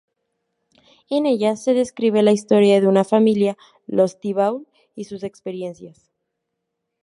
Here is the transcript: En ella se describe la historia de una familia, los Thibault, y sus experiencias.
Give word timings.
En 1.11 1.27
ella 1.27 1.55
se 1.55 1.75
describe 1.75 2.23
la 2.23 2.31
historia 2.31 2.81
de 2.81 2.87
una 2.87 3.03
familia, 3.03 3.55
los 3.85 4.19
Thibault, 4.19 4.67
y 4.95 5.03
sus 5.03 5.21
experiencias. 5.21 6.09